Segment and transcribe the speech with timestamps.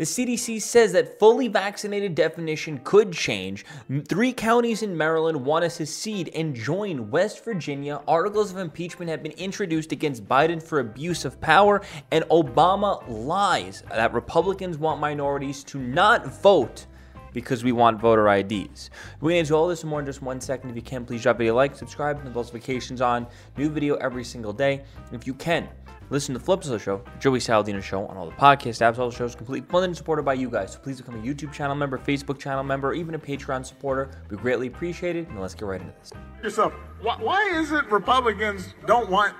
[0.00, 3.66] The CDC says that fully vaccinated definition could change.
[4.08, 8.00] Three counties in Maryland want to secede and join West Virginia.
[8.08, 13.82] Articles of impeachment have been introduced against Biden for abuse of power, and Obama lies
[13.90, 16.86] that Republicans want minorities to not vote
[17.32, 18.90] because we want voter IDs.
[19.20, 20.70] We get into all this and more in just one second.
[20.70, 23.26] If you can, please drop a like, subscribe, and the notifications on.
[23.56, 24.82] New video every single day.
[25.12, 25.68] If you can,
[26.10, 28.98] Listen to Flips of the Show, Joey Saladino Show on all the podcast apps.
[28.98, 30.72] All the shows completely funded and supported by you guys.
[30.72, 34.10] So please become a YouTube channel member, Facebook channel member, or even a Patreon supporter.
[34.28, 35.28] We greatly appreciate it.
[35.28, 36.10] And let's get right into this.
[36.42, 39.36] Yourself, why is it Republicans don't want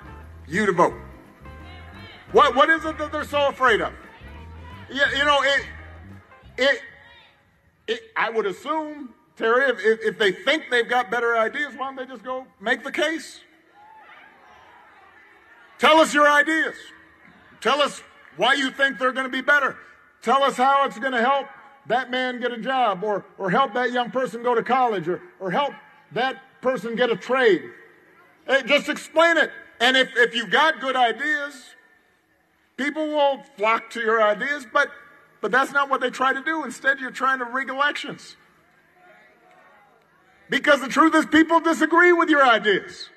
[0.47, 0.95] you to vote?
[2.31, 3.93] What what is it that they're so afraid of?
[4.89, 5.65] Yeah, you know it.
[6.57, 6.81] It.
[7.91, 11.97] It I would assume Terry, if, if they think they've got better ideas, why don't
[11.97, 13.41] they just go make the case?
[15.79, 16.75] Tell us your ideas.
[17.61, 18.03] Tell us
[18.37, 19.79] why you think they're going to be better.
[20.21, 21.47] Tell us how it's going to help
[21.87, 25.23] that man get a job or, or help that young person go to college or,
[25.41, 25.73] or help
[26.13, 27.63] that person get a trade.
[28.47, 29.51] Hey, just explain it.
[29.81, 31.75] And if, if you've got good ideas,
[32.77, 34.91] people will flock to your ideas, but,
[35.41, 36.65] but that's not what they try to do.
[36.65, 38.37] Instead, you're trying to rig elections.
[40.49, 43.09] Because the truth is, people disagree with your ideas.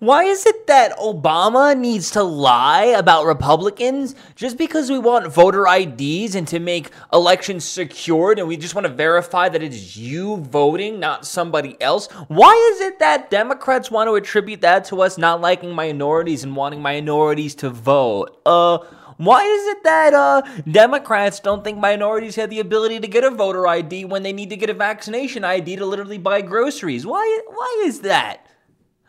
[0.00, 5.66] Why is it that Obama needs to lie about Republicans just because we want voter
[5.66, 9.98] IDs and to make elections secured and we just want to verify that it is
[9.98, 12.06] you voting, not somebody else?
[12.28, 16.56] Why is it that Democrats want to attribute that to us not liking minorities and
[16.56, 18.40] wanting minorities to vote?
[18.46, 18.78] Uh,
[19.20, 20.40] why is it that uh,
[20.70, 24.48] Democrats don't think minorities have the ability to get a voter ID when they need
[24.48, 27.04] to get a vaccination ID to literally buy groceries?
[27.04, 28.46] Why, why is that?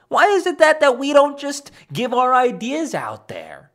[0.10, 3.72] Why is it that that we don't just give our ideas out there?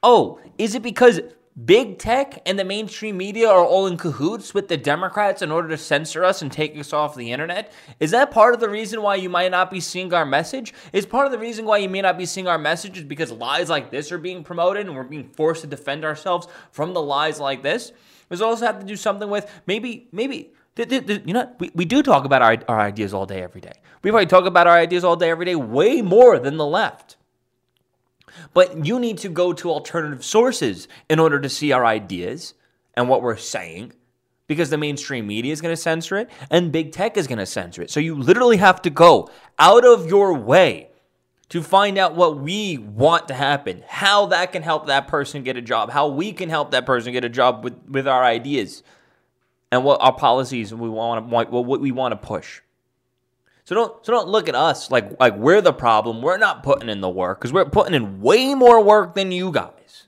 [0.00, 1.20] Oh, is it because
[1.64, 5.68] big tech and the mainstream media are all in cahoots with the Democrats in order
[5.68, 7.72] to censor us and take us off the internet?
[7.98, 10.72] Is that part of the reason why you might not be seeing our message?
[10.92, 13.32] Is part of the reason why you may not be seeing our message is because
[13.32, 17.02] lies like this are being promoted and we're being forced to defend ourselves from the
[17.02, 17.92] lies like this?
[18.30, 22.24] Does also have to do something with maybe maybe you know, we, we do talk
[22.24, 23.72] about our, our ideas all day, every day.
[24.02, 27.16] We probably talk about our ideas all day, every day, way more than the left.
[28.54, 32.54] But you need to go to alternative sources in order to see our ideas
[32.94, 33.92] and what we're saying
[34.46, 37.46] because the mainstream media is going to censor it and big tech is going to
[37.46, 37.90] censor it.
[37.90, 40.90] So you literally have to go out of your way
[41.50, 45.56] to find out what we want to happen, how that can help that person get
[45.56, 48.82] a job, how we can help that person get a job with, with our ideas
[49.70, 52.60] and what our policies we want what we want to push.
[53.64, 56.22] So don't so don't look at us like like we're the problem.
[56.22, 59.52] We're not putting in the work because we're putting in way more work than you
[59.52, 60.06] guys.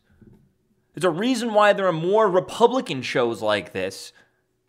[0.94, 4.12] There's a reason why there are more Republican shows like this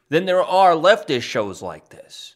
[0.10, 2.36] than there are leftist shows like this.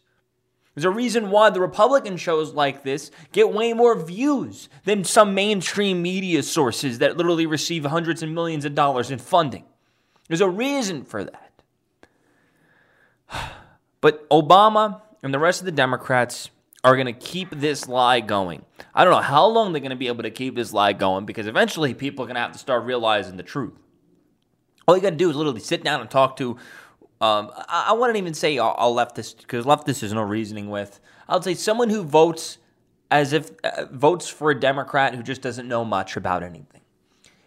[0.73, 5.33] There's a reason why the Republican shows like this get way more views than some
[5.33, 9.63] mainstream media sources that literally receive hundreds and millions of dollars in funding.
[10.27, 11.63] There's a reason for that.
[13.99, 16.49] But Obama and the rest of the Democrats
[16.83, 18.63] are going to keep this lie going.
[18.93, 21.25] I don't know how long they're going to be able to keep this lie going
[21.25, 23.73] because eventually people are going to have to start realizing the truth.
[24.87, 26.51] All you got to do is literally sit down and talk to.
[27.19, 30.99] Um, I, I wouldn't even say a, a leftist because leftist is no reasoning with.
[31.27, 32.59] I'll say someone who votes
[33.11, 36.81] as if uh, votes for a Democrat who just doesn't know much about anything.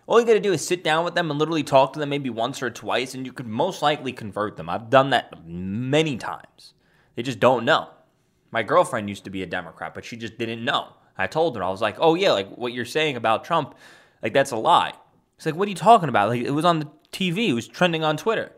[0.07, 2.09] All you got to do is sit down with them and literally talk to them
[2.09, 4.69] maybe once or twice, and you could most likely convert them.
[4.69, 6.75] I've done that many times.
[7.21, 7.91] They just don't know.
[8.51, 10.95] My girlfriend used to be a Democrat, but she just didn't know.
[11.19, 13.75] I told her, I was like, oh, yeah, like what you're saying about Trump,
[14.23, 14.95] like that's a lie.
[15.37, 16.31] She's like, what are you talking about?
[16.31, 18.53] Like it was on the TV, it was trending on Twitter.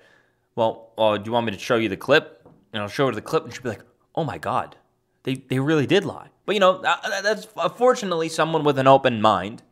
[0.55, 2.47] Well, uh, do you want me to show you the clip?
[2.73, 3.85] And I'll show her the clip, and she'll be like,
[4.15, 4.77] oh my God,
[5.25, 6.29] they, they really did lie.
[6.47, 9.65] But you know, uh, uh, that's uh, fortunately someone with an open mind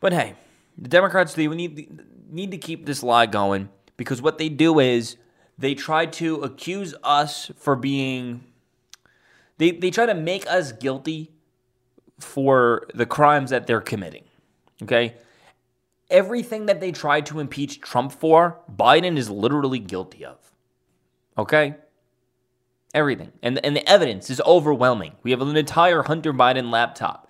[0.00, 0.34] but hey,
[0.76, 2.00] the Democrats they need
[2.30, 5.16] need to keep this lie going because what they do is
[5.58, 8.44] they try to accuse us for being
[9.58, 11.32] they they try to make us guilty
[12.20, 14.24] for the crimes that they're committing.
[14.82, 15.14] Okay?
[16.10, 20.38] Everything that they tried to impeach Trump for, Biden is literally guilty of.
[21.36, 21.76] Okay?
[22.94, 23.32] Everything.
[23.42, 25.16] And, and the evidence is overwhelming.
[25.22, 27.28] We have an entire Hunter Biden laptop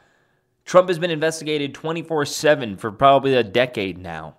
[0.69, 4.37] Trump has been investigated 24 7 for probably a decade now.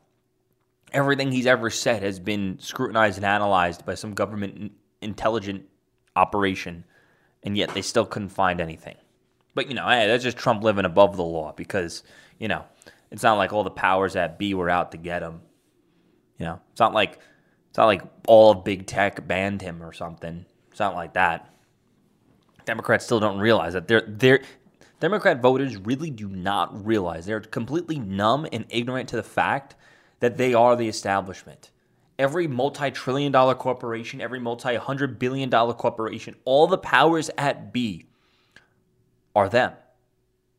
[0.92, 4.72] Everything he's ever said has been scrutinized and analyzed by some government
[5.02, 5.66] intelligent
[6.16, 6.84] operation,
[7.44, 8.96] and yet they still couldn't find anything.
[9.56, 12.04] But, you know, hey, that's just Trump living above the law because,
[12.38, 12.66] you know,
[13.12, 15.42] it's not like all the powers that be were out to get him.
[16.38, 17.20] You know, it's not like
[17.70, 20.46] it's not like all of big tech banned him or something.
[20.72, 21.54] It's not like that.
[22.66, 24.42] Democrats still don't realize that they're they're
[25.00, 29.76] Democrat voters really do not realize they're completely numb and ignorant to the fact
[30.20, 31.72] that they are the establishment.
[32.18, 37.72] Every multi trillion dollar corporation, every multi hundred billion dollar corporation, all the powers at
[37.72, 38.08] B
[39.36, 39.74] are them.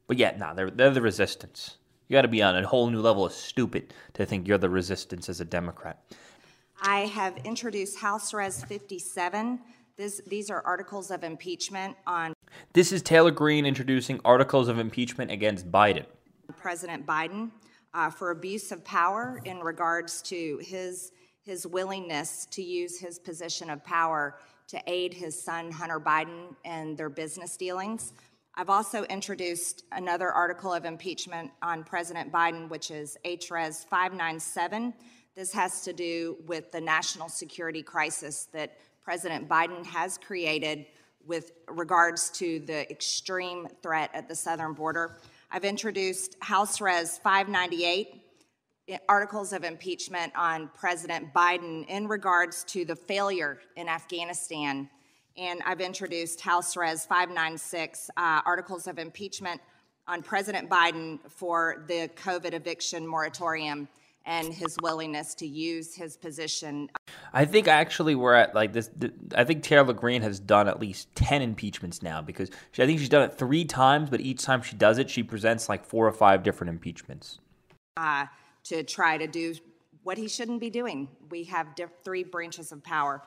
[0.06, 1.76] But yet, nah, they're, they're the resistance.
[2.08, 4.70] You got to be on a whole new level of stupid to think you're the
[4.70, 6.02] resistance as a Democrat.
[6.82, 9.60] I have introduced House Res 57.
[9.96, 12.32] This, these are articles of impeachment on
[12.72, 16.06] This is Taylor Greene introducing articles of impeachment against Biden.
[16.56, 17.50] President Biden
[17.94, 23.70] uh, for abuse of power in regards to his, his willingness to use his position
[23.70, 24.36] of power
[24.68, 28.12] to aid his son Hunter Biden and their business dealings.
[28.54, 34.92] I've also introduced another article of impeachment on President Biden, which is HRES 597.
[35.34, 40.86] This has to do with the national security crisis that President Biden has created
[41.26, 45.18] with regards to the extreme threat at the southern border.
[45.52, 48.22] I've introduced House Res 598,
[49.08, 54.88] articles of impeachment on President Biden in regards to the failure in Afghanistan.
[55.36, 59.60] And I've introduced House Res 596 uh, articles of impeachment
[60.06, 63.88] on President Biden for the COVID eviction moratorium
[64.26, 66.88] and his willingness to use his position.
[67.32, 68.90] I think actually we're at like this.
[69.34, 72.98] I think Taylor Greene has done at least 10 impeachments now because she, I think
[72.98, 76.06] she's done it three times, but each time she does it, she presents like four
[76.06, 77.38] or five different impeachments.
[77.96, 78.26] Uh,
[78.64, 79.54] to try to do
[80.02, 81.08] what he shouldn't be doing.
[81.30, 83.22] We have diff- three branches of power.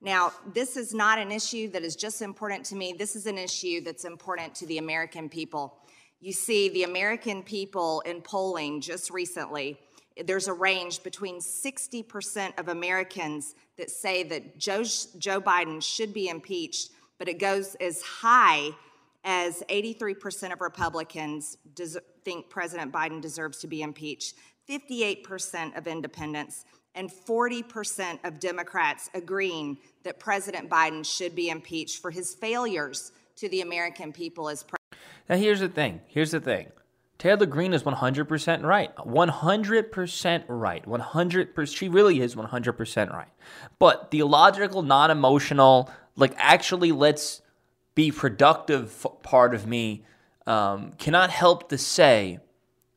[0.00, 2.94] Now, this is not an issue that is just important to me.
[2.96, 5.78] This is an issue that's important to the American people.
[6.20, 9.78] You see, the American people in polling just recently,
[10.24, 14.82] there's a range between 60% of Americans that say that Joe,
[15.18, 18.70] Joe Biden should be impeached, but it goes as high
[19.24, 24.36] as 83% of Republicans des- think President Biden deserves to be impeached,
[24.68, 26.64] 58% of independents,
[26.94, 33.48] and 40% of Democrats agreeing that President Biden should be impeached for his failures to
[33.50, 35.10] the American people as president.
[35.28, 36.00] Now, here's the thing.
[36.06, 36.68] Here's the thing.
[37.18, 38.94] Taylor Greene is 100% right.
[38.96, 40.86] 100% right.
[40.86, 41.76] 100%.
[41.76, 43.28] She really is 100% right.
[43.78, 47.42] But the logical, non emotional, like actually let's
[47.94, 50.04] be productive part of me
[50.46, 52.38] um, cannot help to say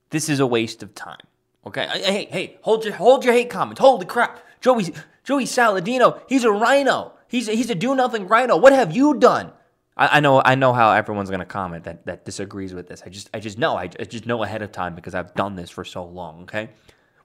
[0.10, 1.18] this is a waste of time.
[1.66, 3.80] Okay, hey, hey, hold your hold your hate comments.
[3.80, 4.94] Holy crap, Joey
[5.24, 7.14] Joey Saladino, he's a RINO.
[7.28, 8.58] He's a, he's a do nothing RINO.
[8.58, 9.52] What have you done?
[10.00, 13.04] I, I, know I know how everyone's gonna comment that that disagrees with this.
[13.06, 15.56] I just I just know I, I just know ahead of time because I've done
[15.56, 16.44] this for so long.
[16.44, 16.70] Okay,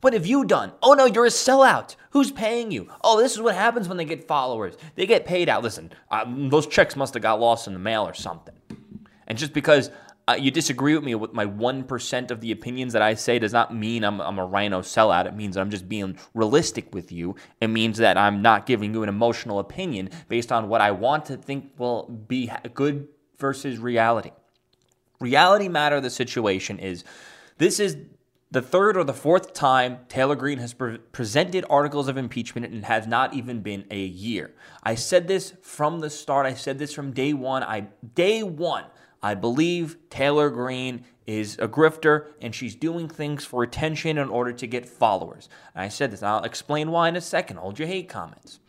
[0.00, 0.72] what have you done?
[0.82, 1.94] Oh no, you're a sellout.
[2.10, 2.90] Who's paying you?
[3.02, 4.74] Oh, this is what happens when they get followers.
[4.96, 5.62] They get paid out.
[5.62, 8.54] Listen, um, those checks must have got lost in the mail or something.
[9.26, 9.90] And just because
[10.26, 13.52] uh, you disagree with me with my 1% of the opinions that I say does
[13.52, 15.26] not mean I'm, I'm a RINO sellout.
[15.26, 17.36] It means that I'm just being realistic with you.
[17.60, 21.26] It means that I'm not giving you an emotional opinion based on what I want
[21.26, 24.30] to think will be good versus reality.
[25.20, 27.04] Reality matter the situation is
[27.58, 27.98] this is
[28.50, 32.84] the third or the fourth time Taylor Greene has pre- presented articles of impeachment and
[32.84, 34.54] has not even been a year.
[34.82, 36.46] I said this from the start.
[36.46, 37.62] I said this from day one.
[37.62, 38.84] I day one
[39.24, 44.52] I believe Taylor Greene is a grifter and she's doing things for attention in order
[44.52, 45.48] to get followers.
[45.74, 47.56] And I said this, I'll explain why in a second.
[47.56, 48.60] Hold your hate comments.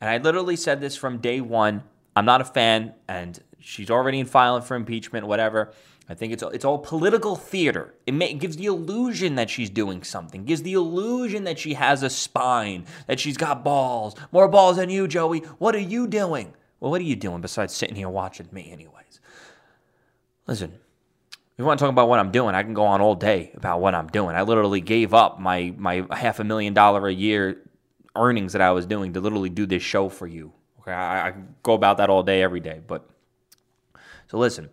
[0.00, 1.82] And I literally said this from day one.
[2.16, 5.74] I'm not a fan, and she's already in filing for impeachment, whatever.
[6.08, 7.94] I think it's it's all political theater.
[8.06, 10.46] It, may, it gives the illusion that she's doing something.
[10.46, 14.88] Gives the illusion that she has a spine, that she's got balls, more balls than
[14.88, 15.40] you, Joey.
[15.58, 16.54] What are you doing?
[16.80, 19.20] Well, what are you doing besides sitting here watching me, anyways?
[20.48, 20.72] Listen,
[21.30, 23.52] if you want to talk about what I'm doing, I can go on all day
[23.54, 24.34] about what I'm doing.
[24.34, 27.62] I literally gave up my my half a million dollar a year
[28.16, 30.52] earnings that I was doing to literally do this show for you.
[30.80, 32.80] Okay, I, I go about that all day, every day.
[32.84, 33.08] But
[34.26, 34.70] so listen,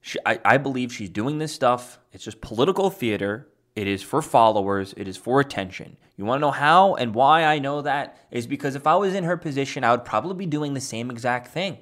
[0.00, 1.98] she, I, I believe she's doing this stuff.
[2.12, 3.48] It's just political theater.
[3.76, 4.94] It is for followers.
[4.96, 5.98] It is for attention.
[6.16, 8.16] You want to know how and why I know that?
[8.30, 11.10] Is because if I was in her position, I would probably be doing the same
[11.10, 11.78] exact thing.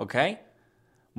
[0.00, 0.40] Okay?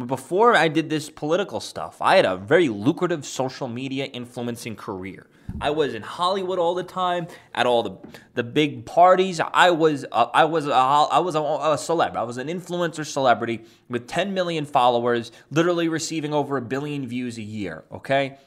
[0.08, 5.28] Before I did this political stuff, I had a very lucrative social media influencing career.
[5.60, 7.98] I was in Hollywood all the time, at all the
[8.36, 9.40] the big parties.
[9.40, 12.16] I was I was a, I was a, a celeb.
[12.16, 17.38] I was an influencer celebrity with 10 million followers, literally receiving over a billion views
[17.38, 17.84] a year.
[17.92, 18.38] Okay,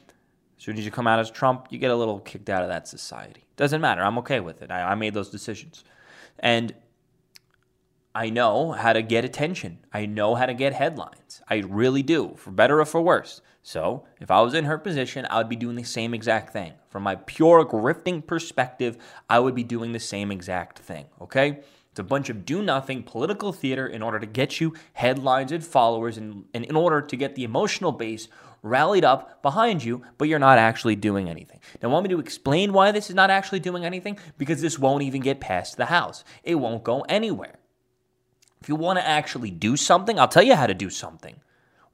[0.58, 2.68] as soon as you come out as Trump, you get a little kicked out of
[2.68, 3.44] that society.
[3.56, 4.02] Doesn't matter.
[4.02, 4.70] I'm okay with it.
[4.70, 5.84] I, I made those decisions.
[6.38, 6.72] And
[8.14, 9.78] I know how to get attention.
[9.92, 11.40] I know how to get headlines.
[11.48, 13.40] I really do, for better or for worse.
[13.62, 16.74] So, if I was in her position, I would be doing the same exact thing.
[16.88, 18.98] From my pure grifting perspective,
[19.30, 21.60] I would be doing the same exact thing, okay?
[21.90, 25.64] It's a bunch of do nothing political theater in order to get you headlines and
[25.64, 28.28] followers and, and in order to get the emotional base
[28.62, 31.60] rallied up behind you, but you're not actually doing anything.
[31.82, 34.18] Now, want me to explain why this is not actually doing anything?
[34.38, 37.58] Because this won't even get past the House, it won't go anywhere.
[38.62, 41.34] If you want to actually do something, I'll tell you how to do something.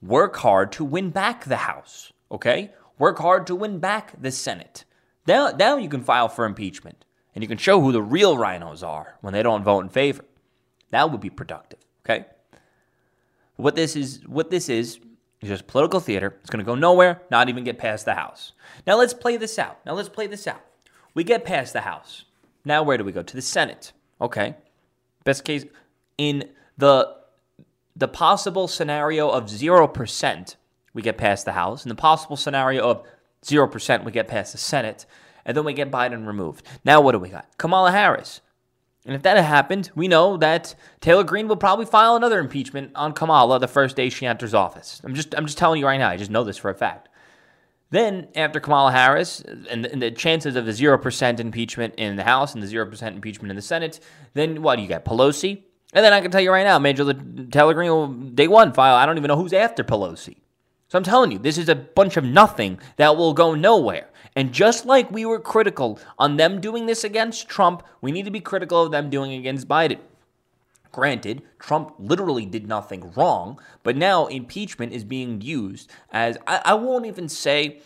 [0.02, 2.72] Work hard to win back the House, okay?
[2.98, 4.84] Work hard to win back the Senate.
[5.26, 8.86] Now, now you can file for impeachment and you can show who the real RINOs
[8.86, 10.26] are when they don't vote in favor.
[10.90, 12.26] That would be productive, okay?
[13.56, 15.00] What this is, what this is,
[15.40, 16.36] is just political theater.
[16.42, 18.52] It's going to go nowhere, not even get past the House.
[18.86, 19.78] Now let's play this out.
[19.86, 20.60] Now let's play this out.
[21.14, 22.26] We get past the House.
[22.62, 23.22] Now where do we go?
[23.22, 23.92] To the Senate.
[24.20, 24.54] Okay.
[25.24, 25.64] Best case
[26.18, 27.18] in the
[27.94, 30.56] the possible scenario of 0%,
[30.94, 31.82] we get past the House.
[31.82, 33.02] and the possible scenario of
[33.44, 35.04] 0%, we get past the Senate.
[35.44, 36.64] And then we get Biden removed.
[36.84, 37.48] Now what do we got?
[37.58, 38.40] Kamala Harris.
[39.04, 42.92] And if that had happened, we know that Taylor Greene will probably file another impeachment
[42.94, 45.00] on Kamala the first day she enters office.
[45.02, 46.10] I'm just I'm just telling you right now.
[46.10, 47.08] I just know this for a fact.
[47.90, 52.24] Then, after Kamala Harris and the, and the chances of the 0% impeachment in the
[52.24, 53.98] House and the 0% impeachment in the Senate,
[54.34, 55.06] then what do you got?
[55.06, 55.62] Pelosi?
[55.94, 58.96] And then I can tell you right now, Major Greene will day one file.
[58.96, 60.36] I don't even know who's after Pelosi.
[60.88, 64.08] So I'm telling you, this is a bunch of nothing that will go nowhere.
[64.34, 68.30] And just like we were critical on them doing this against Trump, we need to
[68.30, 69.98] be critical of them doing against Biden.
[70.92, 76.74] Granted, Trump literally did nothing wrong, but now impeachment is being used as, I, I
[76.74, 77.80] won't even say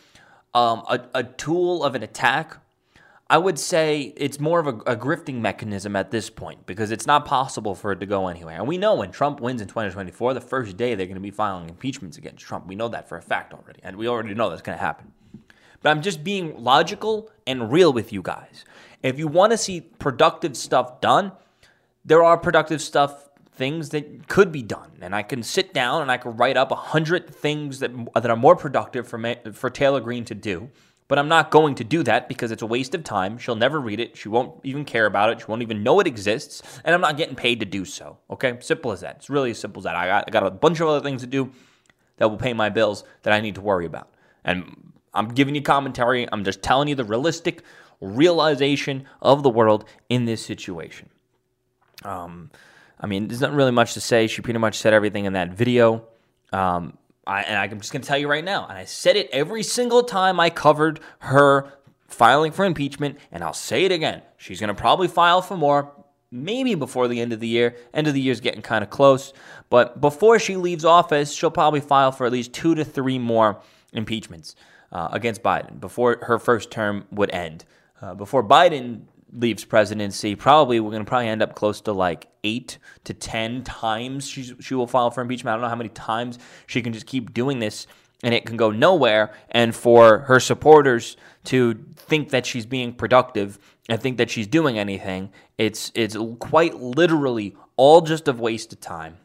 [0.54, 2.58] um, a, a tool of an attack
[3.32, 7.06] I would say it's more of a, a, grifting mechanism at this point because it's
[7.06, 8.56] not possible for it to go anywhere.
[8.56, 11.30] And we know when Trump wins in 2024, the first day they're going to be
[11.30, 12.66] filing impeachments against Trump.
[12.66, 13.80] We know that for a fact already.
[13.82, 15.12] And we already know that's going to happen.
[15.80, 18.66] But I'm just being logical and real with you guys.
[19.02, 21.32] If you want to see productive stuff done,
[22.04, 26.10] there are productive stuff things that could be done and I can sit down and
[26.10, 30.00] I can write up a hundred things that that are more productive for for Taylor
[30.00, 30.70] Greene to do
[31.12, 33.36] but I'm not going to do that because it's a waste of time.
[33.36, 34.16] She'll never read it.
[34.16, 35.40] She won't even care about it.
[35.40, 36.62] She won't even know it exists.
[36.86, 38.16] And I'm not getting paid to do so.
[38.30, 38.56] Okay?
[38.60, 39.16] Simple as that.
[39.16, 39.94] It's really as simple as that.
[39.94, 41.52] I got, I got a bunch of other things to do
[42.16, 44.08] that will pay my bills that I need to worry about.
[44.42, 46.26] And I'm giving you commentary.
[46.32, 47.60] I'm just telling you the realistic
[48.00, 51.10] realization of the world in this situation.
[52.06, 52.50] Um,
[52.98, 54.28] I mean, there's not really much to say.
[54.28, 56.06] She pretty much said everything in that video.
[56.54, 59.28] Um, I, and I'm just going to tell you right now, and I said it
[59.32, 61.72] every single time I covered her
[62.08, 64.22] filing for impeachment, and I'll say it again.
[64.36, 65.92] She's going to probably file for more,
[66.30, 67.76] maybe before the end of the year.
[67.94, 69.32] End of the year is getting kind of close,
[69.70, 73.60] but before she leaves office, she'll probably file for at least two to three more
[73.92, 74.56] impeachments
[74.90, 77.64] uh, against Biden before her first term would end.
[78.00, 79.02] Uh, before Biden
[79.32, 83.62] leaves presidency, probably we're going to probably end up close to like eight to ten
[83.62, 85.52] times she she will file for impeachment.
[85.52, 87.86] I don't know how many times she can just keep doing this
[88.22, 89.32] and it can go nowhere.
[89.50, 93.58] And for her supporters to think that she's being productive
[93.88, 98.80] and think that she's doing anything, it's it's quite literally all just a waste of
[98.80, 99.16] time.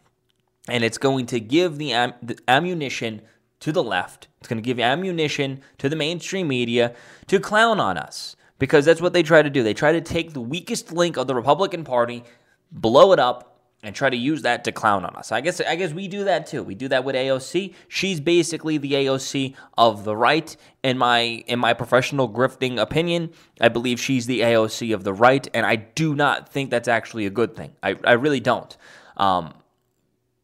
[0.70, 3.22] And it's going to give the, am- the ammunition
[3.62, 4.28] to the left.
[4.40, 6.94] It's going to give ammunition to the mainstream media
[7.28, 9.64] to clown on us because that's what they try to do.
[9.64, 12.24] They try to take the weakest link of the Republican Party,
[12.72, 15.32] blow it up, and try to use that to clown on us.
[15.32, 16.64] I guess I guess we do that too.
[16.64, 17.74] We do that with AOC.
[17.88, 23.32] She's basically the AOC of the right in my in my professional grifting opinion.
[23.62, 27.28] I believe she's the AOC of the right, and I do not think that's actually
[27.28, 27.76] a good thing.
[27.84, 28.76] I, I really don't.
[29.16, 29.54] Um,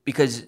[0.06, 0.46] because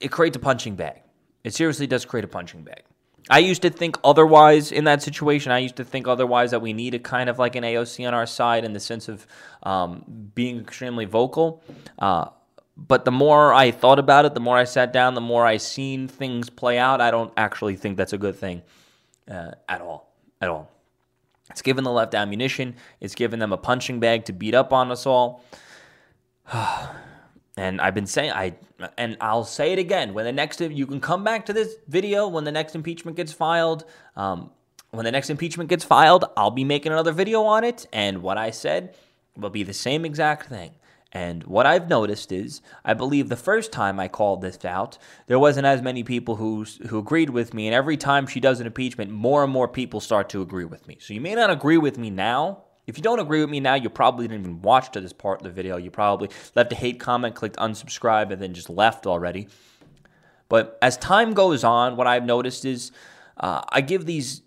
[0.00, 1.02] it creates a punching bag.
[1.44, 2.84] It seriously does create a punching bag.
[3.30, 5.50] I used to think otherwise in that situation.
[5.50, 8.12] I used to think otherwise that we need a kind of like an AOC on
[8.12, 9.26] our side in the sense of
[9.62, 10.04] um,
[10.34, 11.62] being extremely vocal.
[11.98, 12.26] Uh,
[12.76, 15.56] but the more I thought about it, the more I sat down, the more I
[15.56, 17.00] seen things play out.
[17.00, 18.62] I don't actually think that's a good thing
[19.30, 20.12] uh, at all.
[20.40, 20.70] At all.
[21.50, 22.74] It's given the left ammunition.
[23.00, 25.44] It's given them a punching bag to beat up on us all.
[27.56, 28.54] And I've been saying I
[28.98, 32.26] and I'll say it again when the next you can come back to this video
[32.26, 33.84] when the next impeachment gets filed.
[34.16, 34.50] Um,
[34.90, 38.38] when the next impeachment gets filed, I'll be making another video on it, and what
[38.38, 38.94] I said
[39.36, 40.72] will be the same exact thing.
[41.12, 45.38] And what I've noticed is, I believe the first time I called this out, there
[45.38, 48.66] wasn't as many people who who agreed with me, and every time she does an
[48.66, 50.98] impeachment, more and more people start to agree with me.
[51.00, 53.74] So you may not agree with me now, If you don't agree with me now,
[53.74, 55.76] you probably didn't even watch to this part of the video.
[55.76, 59.48] You probably left a hate comment, clicked unsubscribe, and then just left already.
[60.48, 62.92] But as time goes on, what I've noticed is
[63.38, 64.42] uh, I give these,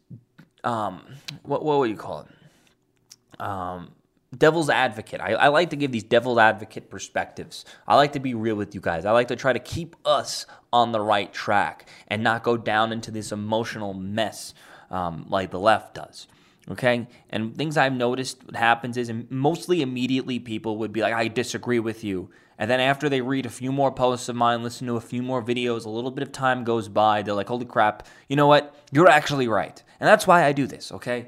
[0.63, 1.03] um,
[1.43, 3.41] what, what would you call it?
[3.41, 3.91] Um,
[4.35, 5.21] devil's advocate.
[5.21, 7.65] I, I, like to give these devil's advocate perspectives.
[7.87, 9.05] I like to be real with you guys.
[9.05, 12.91] I like to try to keep us on the right track and not go down
[12.91, 14.53] into this emotional mess
[14.89, 16.27] um, like the left does.
[16.69, 17.07] Okay?
[17.29, 21.79] And things I've noticed what happens is mostly immediately people would be like, I disagree
[21.79, 22.29] with you.
[22.59, 25.21] And then after they read a few more posts of mine, listen to a few
[25.21, 28.47] more videos, a little bit of time goes by, they're like, holy crap, you know
[28.47, 28.75] what?
[28.91, 29.81] You're actually right.
[29.99, 31.27] And that's why I do this, okay?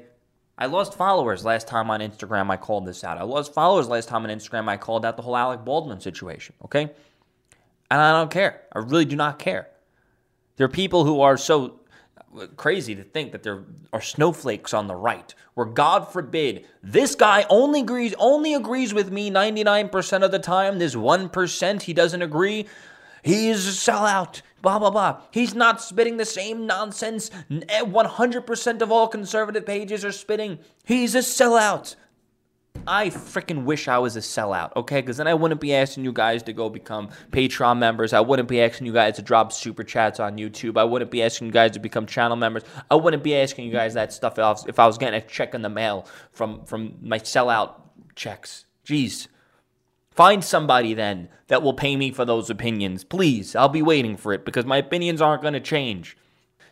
[0.60, 2.50] I lost followers last time on Instagram.
[2.50, 3.16] I called this out.
[3.16, 4.68] I lost followers last time on Instagram.
[4.68, 6.54] I called out the whole Alec Baldwin situation.
[6.66, 6.82] Okay,
[7.90, 8.60] and I don't care.
[8.72, 9.68] I really do not care.
[10.56, 11.79] There are people who are so
[12.56, 17.44] crazy to think that there are snowflakes on the right, where God forbid this guy
[17.50, 20.78] only agrees only agrees with me 99% of the time.
[20.78, 22.66] This 1% he doesn't agree.
[23.22, 24.42] He's a sellout.
[24.62, 25.22] Blah, blah, blah.
[25.30, 30.58] He's not spitting the same nonsense 100% eh, of all conservative pages are spitting.
[30.84, 31.96] He's a sellout.
[32.86, 35.00] I freaking wish I was a sellout, okay?
[35.00, 38.12] Because then I wouldn't be asking you guys to go become Patreon members.
[38.12, 40.78] I wouldn't be asking you guys to drop super chats on YouTube.
[40.78, 42.62] I wouldn't be asking you guys to become channel members.
[42.90, 45.62] I wouldn't be asking you guys that stuff if I was getting a check in
[45.62, 47.74] the mail from, from my sellout
[48.16, 48.64] checks.
[48.84, 49.28] Jeez.
[50.10, 53.04] Find somebody then that will pay me for those opinions.
[53.04, 56.16] Please, I'll be waiting for it because my opinions aren't going to change.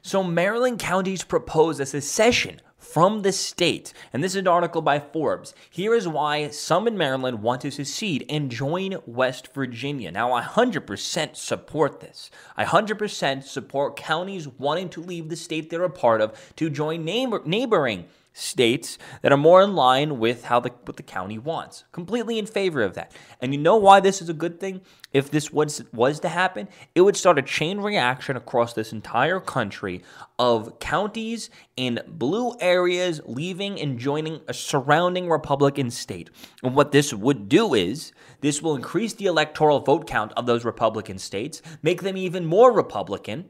[0.02, 2.60] So, Maryland counties propose a secession
[2.92, 3.92] from the state.
[4.12, 5.54] And this is an article by Forbes.
[5.70, 10.10] Here is why some in Maryland want to secede and join West Virginia.
[10.10, 12.30] Now, I 100% support this.
[12.56, 17.04] I 100% support counties wanting to leave the state they're a part of to join
[17.04, 21.84] neighbor- neighboring states that are more in line with how the what the county wants.
[21.92, 23.12] Completely in favor of that.
[23.40, 24.80] And you know why this is a good thing?
[25.12, 29.40] If this was was to happen, it would start a chain reaction across this entire
[29.40, 30.02] country
[30.38, 36.30] of counties in blue areas leaving and joining a surrounding Republican state.
[36.62, 40.64] And what this would do is this will increase the electoral vote count of those
[40.64, 43.48] Republican states, make them even more Republican,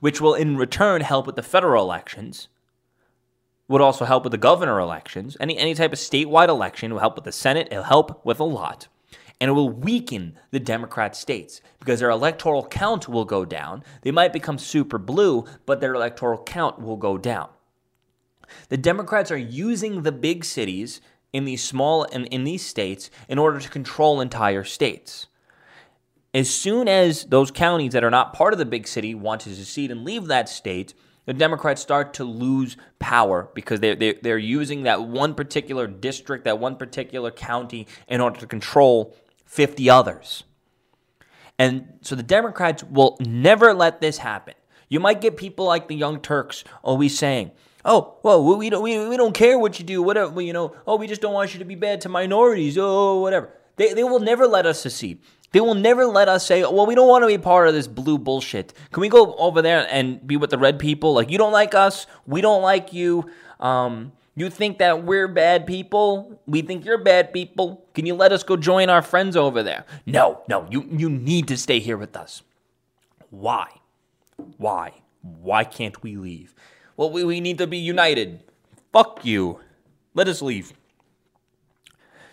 [0.00, 2.48] which will in return help with the federal elections
[3.68, 5.36] would also help with the governor elections.
[5.40, 7.68] Any, any type of statewide election will help with the Senate.
[7.70, 8.88] It'll help with a lot.
[9.40, 13.84] And it will weaken the Democrat states because their electoral count will go down.
[14.02, 17.48] They might become super blue, but their electoral count will go down.
[18.68, 21.00] The Democrats are using the big cities
[21.32, 25.26] in these small and in these states in order to control entire states.
[26.32, 29.54] As soon as those counties that are not part of the big city want to
[29.54, 30.94] secede and leave that state,
[31.26, 36.44] the Democrats start to lose power because they're, they're, they're using that one particular district,
[36.44, 40.44] that one particular county, in order to control 50 others.
[41.58, 44.54] And so the Democrats will never let this happen.
[44.88, 47.50] You might get people like the Young Turks always saying,
[47.84, 50.76] "Oh, well, we don't we, we don't care what you do, whatever, you know.
[50.86, 52.78] Oh, we just don't want you to be bad to minorities.
[52.78, 55.20] Oh, whatever." They they will never let us secede.
[55.56, 57.88] They will never let us say, well, we don't want to be part of this
[57.88, 58.74] blue bullshit.
[58.92, 61.14] Can we go over there and be with the red people?
[61.14, 63.30] Like, you don't like us, we don't like you.
[63.58, 66.38] Um, you think that we're bad people?
[66.46, 67.86] We think you're bad people.
[67.94, 69.86] Can you let us go join our friends over there?
[70.04, 72.42] No, no, you, you need to stay here with us.
[73.30, 73.66] Why?
[74.58, 74.92] Why?
[75.22, 76.54] Why can't we leave?
[76.98, 78.42] Well, we, we need to be united.
[78.92, 79.60] Fuck you.
[80.12, 80.74] Let us leave.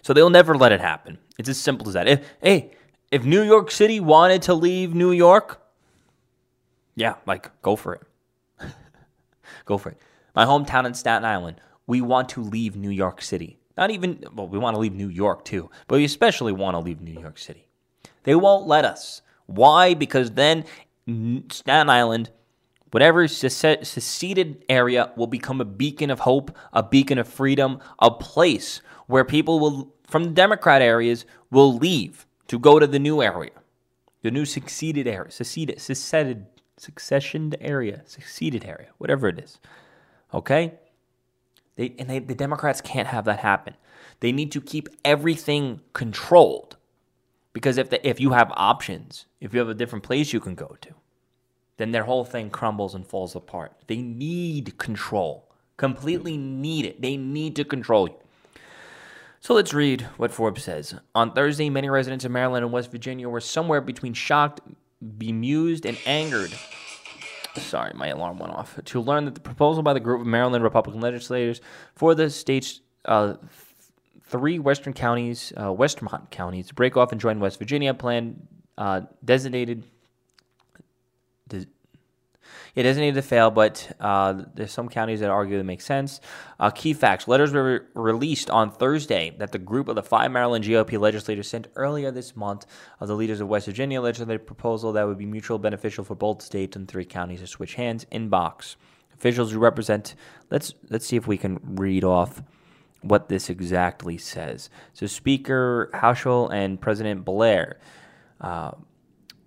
[0.01, 1.19] So they'll never let it happen.
[1.39, 2.09] It's as simple as that.
[2.09, 2.71] If, hey,
[3.13, 5.61] if New York City wanted to leave New York,
[6.95, 8.01] yeah, like go for it.
[9.65, 9.97] go for it.
[10.33, 13.59] My hometown in Staten Island, we want to leave New York City.
[13.77, 16.79] Not even, well, we want to leave New York too, but we especially want to
[16.79, 17.67] leave New York City.
[18.23, 19.21] They won't let us.
[19.45, 19.93] Why?
[19.93, 20.65] Because then
[21.05, 22.31] Staten Island,
[22.89, 28.81] whatever seceded area, will become a beacon of hope, a beacon of freedom, a place
[29.05, 33.49] where people will, from the Democrat areas, will leave to go to the new area,
[34.21, 36.45] the new succeeded area, succeeded, succeeded,
[36.79, 39.57] successioned area, succeeded area, whatever it is.
[40.31, 40.75] Okay?
[41.77, 43.73] They, and they, the Democrats can't have that happen.
[44.19, 46.77] They need to keep everything controlled.
[47.53, 50.53] Because if, the, if you have options, if you have a different place you can
[50.53, 50.89] go to,
[51.77, 53.71] then their whole thing crumbles and falls apart.
[53.87, 57.01] They need control, completely need it.
[57.01, 58.22] They need to control you.
[59.43, 60.95] So let's read what Forbes says.
[61.13, 64.61] On Thursday, many residents of Maryland and West Virginia were somewhere between shocked,
[65.17, 66.53] bemused, and angered.
[67.57, 68.79] Sorry, my alarm went off.
[68.81, 71.59] To learn that the proposal by the group of Maryland Republican legislators
[71.93, 73.33] for the state's uh,
[74.23, 77.93] three western counties, uh, Westmont counties, to break off and join West Virginia.
[77.93, 79.83] Plan uh, designated.
[82.75, 86.19] Des- yeah, designated to fail, but uh, there's some counties that argue that makes sense.
[86.59, 90.31] Uh, key facts: letters were re- released on Thursday that the group of the five
[90.31, 92.65] Maryland GOP legislators sent earlier this month
[92.99, 96.41] of the leaders of West Virginia legislative proposal that would be mutually beneficial for both
[96.41, 98.05] states and three counties to switch hands.
[98.11, 98.75] Inbox
[99.13, 100.15] officials who represent.
[100.49, 102.41] Let's let's see if we can read off
[103.01, 104.69] what this exactly says.
[104.93, 107.79] So, Speaker Hanshaw and President Blair.
[108.41, 108.71] Uh,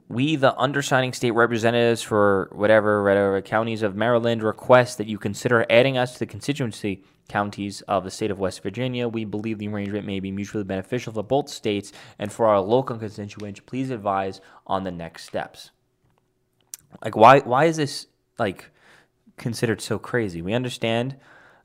[0.09, 5.67] we, the undersigning state representatives for whatever, whatever counties of Maryland, request that you consider
[5.69, 9.09] adding us to the constituency counties of the state of West Virginia.
[9.09, 12.97] We believe the arrangement may be mutually beneficial for both states and for our local
[12.97, 13.61] constituents.
[13.67, 15.73] Please advise on the next steps.
[17.03, 17.41] Like, why?
[17.41, 18.07] Why is this
[18.39, 18.71] like
[19.37, 20.41] considered so crazy?
[20.41, 21.17] We understand.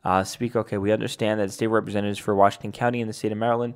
[0.04, 0.56] Uh, speak.
[0.56, 3.76] Okay, we understand that state representatives for Washington County in the state of Maryland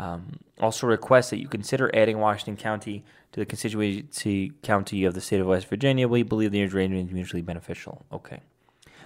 [0.00, 5.20] um, also request that you consider adding Washington County to the constituency county of the
[5.20, 6.08] state of West Virginia.
[6.08, 8.06] We believe the arrangement is mutually beneficial.
[8.10, 8.40] Okay,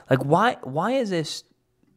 [0.08, 1.42] like why why is this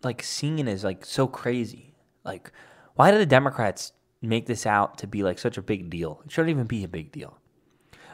[0.03, 1.93] like seen as like so crazy?
[2.25, 2.51] Like
[2.95, 6.23] why do the Democrats make this out to be like such a big deal?
[6.25, 7.37] It shouldn't even be a big deal.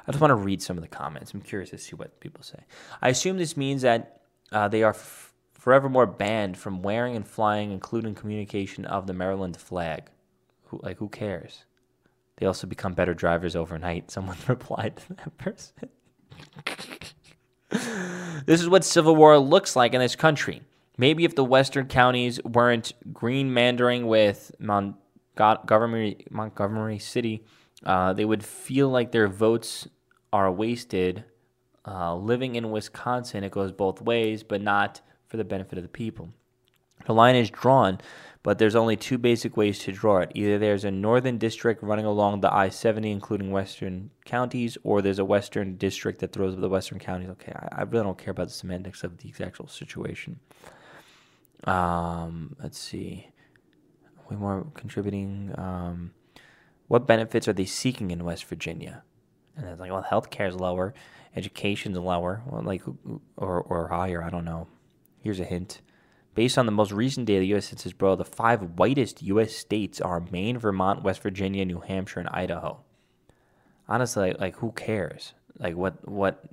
[0.06, 1.34] I just want to read some of the comments.
[1.34, 2.60] I'm curious to see what people say.
[3.02, 4.20] I assume this means that
[4.52, 9.56] uh, they are f- forevermore banned from wearing and flying, including communication of the Maryland
[9.56, 10.10] flag.
[10.74, 11.66] Who, like, who cares?
[12.38, 14.10] They also become better drivers overnight.
[14.12, 15.90] Someone replied to that person.
[18.46, 20.64] this is what civil war looks like in this country.
[20.98, 27.44] Maybe if the western counties weren't green greenmandering with Montgomery, Montgomery City,
[27.86, 29.88] uh, they would feel like their votes
[30.32, 31.24] are wasted.
[31.86, 35.90] Uh, living in Wisconsin, it goes both ways, but not for the benefit of the
[35.90, 36.30] people.
[37.06, 38.00] The line is drawn,
[38.44, 40.32] but there's only two basic ways to draw it.
[40.36, 45.20] Either there's a northern district running along the I 70, including western counties, or there's
[45.20, 47.30] a western district that throws up the western counties.
[47.30, 50.40] Okay, I, I really don't care about the semantics of the actual situation.
[51.64, 53.30] Um, let's see.
[54.30, 55.54] Way more contributing.
[55.58, 56.12] Um,
[56.88, 59.04] what benefits are they seeking in West Virginia?
[59.56, 60.94] And it's like, well, healthcare is lower,
[61.36, 62.82] education's lower, well, like,
[63.38, 64.24] or or higher.
[64.24, 64.68] I don't know.
[65.22, 65.82] Here's a hint.
[66.36, 67.68] Based on the most recent data, the U.S.
[67.68, 69.56] Census Bureau, the five whitest U.S.
[69.56, 72.80] states are Maine, Vermont, West Virginia, New Hampshire, and Idaho.
[73.88, 75.34] Honestly, like, like who cares?
[75.60, 76.44] Like, what, what?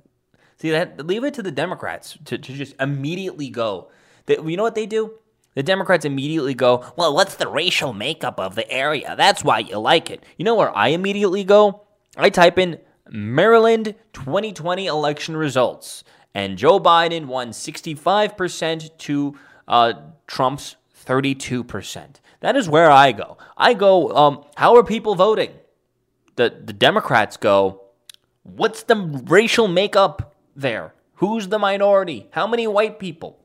[0.57, 1.05] See that?
[1.05, 3.89] Leave it to the Democrats to, to just immediately go.
[4.27, 5.15] They, you know what they do?
[5.55, 9.15] The Democrats immediately go, well, what's the racial makeup of the area?
[9.17, 10.23] That's why you like it.
[10.37, 11.81] You know where I immediately go?
[12.15, 19.37] I type in Maryland 2020 election results, and Joe Biden won 65% to
[19.71, 19.93] uh,
[20.27, 22.15] Trump's 32%.
[22.41, 23.37] That is where I go.
[23.57, 25.53] I go, um, how are people voting?
[26.35, 27.81] The, the Democrats go,
[28.43, 30.93] what's the racial makeup there?
[31.15, 32.27] Who's the minority?
[32.31, 33.39] How many white people?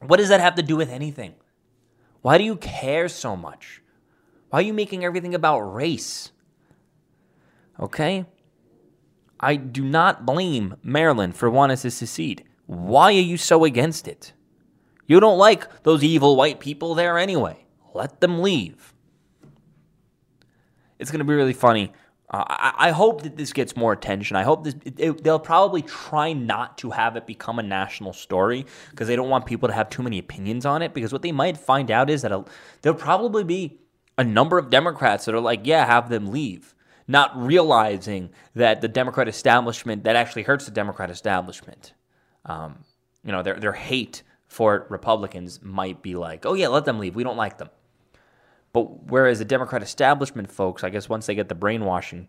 [0.00, 1.34] What does that have to do with anything?
[2.22, 3.82] Why do you care so much?
[4.48, 6.32] Why are you making everything about race?
[7.78, 8.24] Okay?
[9.38, 12.44] I do not blame Maryland for wanting to secede.
[12.66, 14.32] Why are you so against it?
[15.10, 17.66] You don't like those evil white people there anyway.
[17.94, 18.94] Let them leave.
[21.00, 21.92] It's going to be really funny.
[22.30, 24.36] Uh, I, I, hope that this gets more attention.
[24.36, 28.12] I hope this, it, it, they'll probably try not to have it become a national
[28.12, 30.94] story because they don't want people to have too many opinions on it.
[30.94, 32.48] Because what they might find out is that
[32.82, 33.80] there'll probably be
[34.16, 36.72] a number of Democrats that are like, yeah, have them leave,
[37.08, 41.94] not realizing that the Democrat establishment, that actually hurts the Democrat establishment.
[42.44, 42.84] Um,
[43.24, 47.14] you know, their, their hate for Republicans might be like, oh, yeah, let them leave.
[47.14, 47.70] We don't like them.
[48.72, 52.28] But whereas the Democrat establishment folks, I guess once they get the brainwashing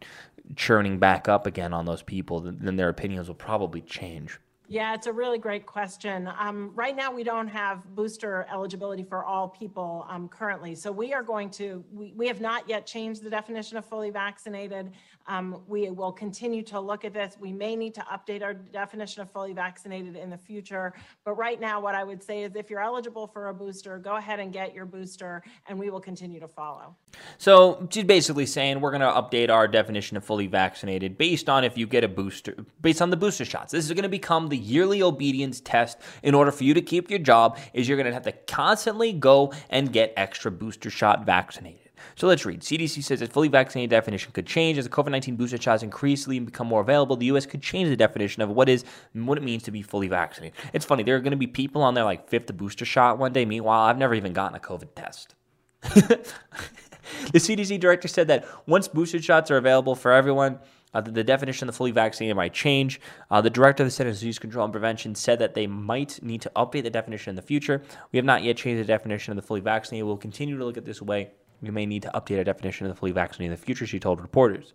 [0.55, 4.39] churning back up again on those people, then their opinions will probably change.
[4.67, 6.29] Yeah, it's a really great question.
[6.39, 10.75] Um, right now, we don't have booster eligibility for all people um, currently.
[10.75, 14.11] So we are going to, we, we have not yet changed the definition of fully
[14.11, 14.91] vaccinated.
[15.27, 17.37] Um, we will continue to look at this.
[17.39, 20.93] We may need to update our definition of fully vaccinated in the future.
[21.23, 24.15] But right now, what I would say is if you're eligible for a booster, go
[24.15, 26.95] ahead and get your booster, and we will continue to follow.
[27.37, 31.63] So she's basically saying we're going to update our definition of fully vaccinated based on
[31.63, 33.71] if you get a booster, based on the booster shots.
[33.71, 37.09] This is going to become the yearly obedience test in order for you to keep
[37.09, 41.25] your job is you're going to have to constantly go and get extra booster shot
[41.25, 41.80] vaccinated.
[42.15, 42.61] So let's read.
[42.61, 46.67] CDC says that fully vaccinated definition could change as the COVID-19 booster shots increasingly become
[46.67, 47.15] more available.
[47.15, 47.45] The U.S.
[47.45, 48.83] could change the definition of what is
[49.13, 50.57] what it means to be fully vaccinated.
[50.73, 51.03] It's funny.
[51.03, 53.45] There are going to be people on their like fifth booster shot one day.
[53.45, 55.35] Meanwhile, I've never even gotten a COVID test.
[55.81, 60.59] the CDC director said that once booster shots are available for everyone,
[60.93, 62.99] uh, the, the, definition of the fully vaccinated might change.
[63.29, 66.21] Uh, the director of the Centers for Disease Control and Prevention said that they might
[66.21, 67.81] need to update the definition in the future.
[68.11, 70.05] We have not yet changed the definition of the fully vaccinated.
[70.05, 71.31] We'll continue to look at this way.
[71.61, 73.99] We may need to update our definition of the fully vaccinated in the future, she
[73.99, 74.73] told reporters.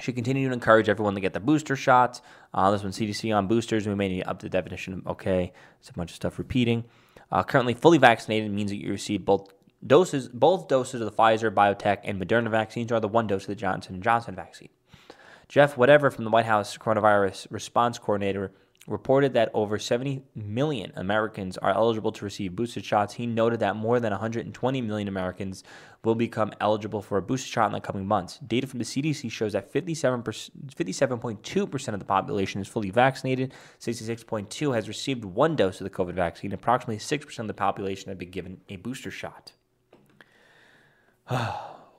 [0.00, 2.22] She continued to encourage everyone to get the booster shots.
[2.54, 3.86] Uh, this one, CDC on boosters.
[3.86, 5.02] We may need to up the definition.
[5.06, 6.84] Okay, it's a bunch of stuff repeating.
[7.30, 9.52] Uh, currently, fully vaccinated means that you receive both
[9.86, 13.48] doses, both doses of the Pfizer, BioNTech, and Moderna vaccines, are the one dose of
[13.48, 14.70] the Johnson and Johnson vaccine.
[15.48, 18.52] Jeff Whatever from the White House coronavirus response coordinator
[18.86, 23.14] reported that over 70 million Americans are eligible to receive booster shots.
[23.14, 25.62] He noted that more than 120 million Americans
[26.02, 28.38] will become eligible for a booster shot in the coming months.
[28.38, 34.74] Data from the CDC shows that 57 57.2% of the population is fully vaccinated, 66.2
[34.74, 38.30] has received one dose of the COVID vaccine, approximately 6% of the population have been
[38.30, 39.52] given a booster shot.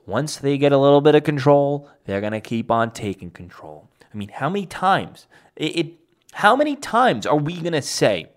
[0.05, 3.87] Once they get a little bit of control, they're going to keep on taking control.
[4.13, 6.02] I mean, how many times it, it
[6.33, 8.31] how many times are we going to say,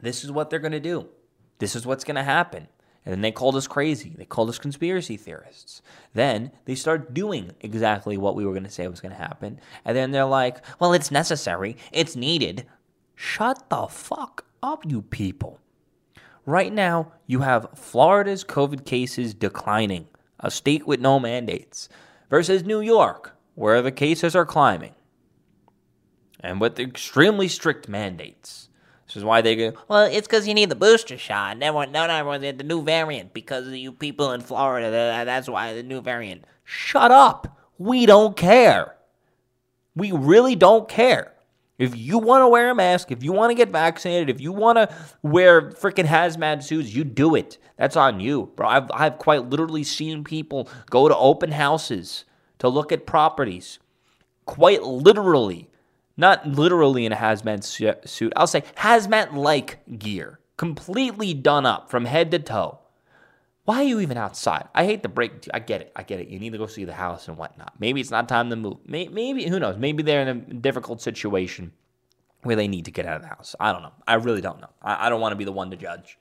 [0.00, 1.08] this is what they're going to do?
[1.58, 2.68] This is what's going to happen.
[3.04, 4.14] And then they called us crazy.
[4.16, 5.82] They called us conspiracy theorists.
[6.14, 9.60] Then they start doing exactly what we were going to say was going to happen.
[9.84, 11.76] And then they're like, well, it's necessary.
[11.90, 12.66] It's needed.
[13.14, 15.58] Shut the fuck up, you people.
[16.46, 20.08] Right now, you have Florida's COVID cases declining,
[20.40, 21.88] a state with no mandates,
[22.30, 24.94] versus New York, where the cases are climbing
[26.42, 28.68] and with extremely strict mandates.
[29.06, 31.58] This is why they go, well, it's because you need the booster shot.
[31.58, 35.82] Never, not everyone, the new variant, because of you people in Florida, that's why the
[35.82, 36.44] new variant.
[36.64, 37.58] Shut up.
[37.78, 38.96] We don't care.
[39.94, 41.32] We really don't care.
[41.78, 44.52] If you want to wear a mask, if you want to get vaccinated, if you
[44.52, 47.58] want to wear freaking hazmat suits, you do it.
[47.76, 48.68] That's on you, bro.
[48.68, 52.24] I've, I've quite literally seen people go to open houses
[52.60, 53.80] to look at properties.
[54.44, 55.70] Quite literally
[56.16, 57.64] not literally in a hazmat
[58.08, 58.32] suit.
[58.36, 62.78] I'll say hazmat like gear, completely done up from head to toe.
[63.64, 64.66] Why are you even outside?
[64.74, 65.48] I hate to break.
[65.54, 65.92] I get it.
[65.94, 66.28] I get it.
[66.28, 67.74] You need to go see the house and whatnot.
[67.78, 68.78] Maybe it's not time to move.
[68.84, 69.76] Maybe, who knows?
[69.76, 71.72] Maybe they're in a difficult situation
[72.42, 73.54] where they need to get out of the house.
[73.60, 73.92] I don't know.
[74.06, 74.70] I really don't know.
[74.82, 76.18] I, I don't want to be the one to judge.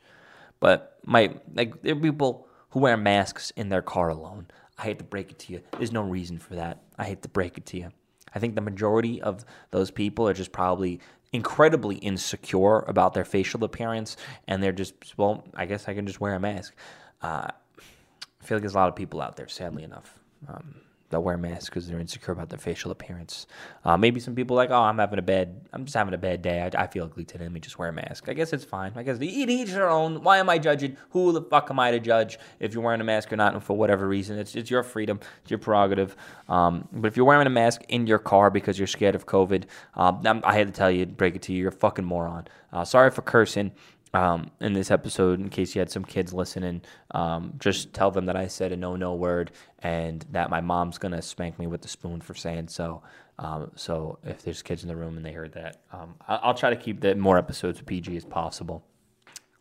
[0.60, 4.48] But my like there are people who wear masks in their car alone.
[4.78, 5.62] I hate to break it to you.
[5.78, 6.84] There's no reason for that.
[6.98, 7.90] I hate to break it to you.
[8.34, 11.00] I think the majority of those people are just probably
[11.34, 14.18] incredibly insecure about their facial appearance,
[14.48, 16.76] and they're just, well, I guess I can just wear a mask.
[17.22, 20.20] Uh, I feel like there's a lot of people out there, sadly enough.
[20.48, 20.76] Um,
[21.12, 23.48] that wear masks because they're insecure about their facial appearance.
[23.86, 26.42] Uh, maybe some people like, oh, I'm having a bad, I'm just having a bad
[26.42, 26.62] day.
[26.62, 27.46] I, I feel ugly today.
[27.46, 28.28] Let me just wear a mask.
[28.28, 28.94] I guess it's fine.
[28.96, 30.24] I guess eat each their own.
[30.24, 30.98] Why am I judging?
[31.12, 33.54] Who the fuck am I to judge if you're wearing a mask or not?
[33.54, 36.16] And for whatever reason, it's it's your freedom, it's your prerogative.
[36.50, 39.66] Um, but if you're wearing a mask in your car because you're scared of COVID,
[39.96, 42.48] uh, I had to tell you, break it to you, you're a fucking moron.
[42.74, 43.72] Uh, sorry for cursing
[44.14, 48.26] um, in this episode, in case you had some kids listening, um, just tell them
[48.26, 51.82] that I said a no no word and that my mom's gonna spank me with
[51.82, 53.04] the spoon for saying so.
[53.40, 56.54] Um, so if there's kids in the room and they heard that, um, I- will
[56.54, 58.84] try to keep the more episodes PG as possible.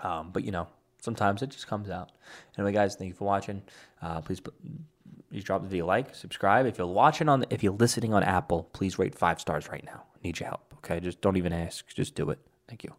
[0.01, 0.67] Um, but you know,
[1.01, 2.11] sometimes it just comes out.
[2.59, 3.63] Anyway, guys, thank you for watching.
[4.03, 4.41] Uh, please.
[5.31, 6.67] Please drop the video like, subscribe.
[6.67, 10.03] If you're watching on, if you're listening on Apple, please rate five stars right now.
[10.25, 10.75] Need your help.
[10.79, 11.87] Okay, just don't even ask.
[11.95, 12.41] Just do it.
[12.67, 12.93] Thank you.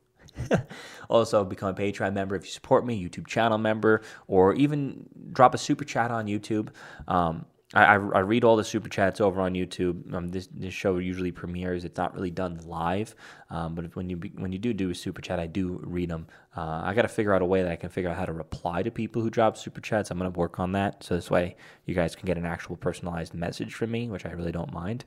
[1.09, 5.53] also, become a Patreon member if you support me, YouTube channel member, or even drop
[5.53, 6.69] a super chat on YouTube.
[7.07, 10.13] Um, I, I, read all the super chats over on YouTube.
[10.13, 11.85] Um, this this show usually premieres.
[11.85, 13.15] It's not really done live,
[13.49, 16.27] um, but when you when you do do a super chat, I do read them.
[16.55, 18.33] Uh, I got to figure out a way that I can figure out how to
[18.33, 20.11] reply to people who drop super chats.
[20.11, 23.33] I'm gonna work on that, so this way you guys can get an actual personalized
[23.33, 25.05] message from me, which I really don't mind.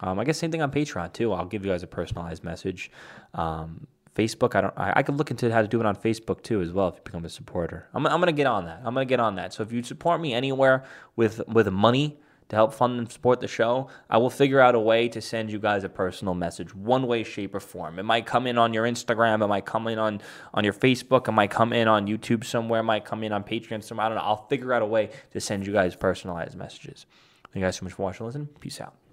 [0.00, 1.34] Um, I guess same thing on Patreon too.
[1.34, 2.90] I'll give you guys a personalized message.
[3.34, 4.74] Um, Facebook, I don't.
[4.76, 6.96] I, I could look into how to do it on Facebook too as well if
[6.96, 7.88] you become a supporter.
[7.94, 8.78] I'm, I'm gonna get on that.
[8.78, 9.52] I'm gonna get on that.
[9.52, 10.84] So if you support me anywhere
[11.16, 14.80] with with money to help fund and support the show, I will figure out a
[14.80, 17.98] way to send you guys a personal message, one way, shape, or form.
[17.98, 19.42] It might come in on your Instagram.
[19.42, 20.20] It might come in on
[20.54, 21.28] on your Facebook.
[21.28, 22.80] It might come in on YouTube somewhere.
[22.80, 24.06] It might come in on Patreon somewhere.
[24.06, 24.24] I don't know.
[24.24, 27.06] I'll figure out a way to send you guys personalized messages.
[27.52, 28.26] Thank you guys so much for watching.
[28.26, 28.48] Listen.
[28.60, 29.05] Peace out.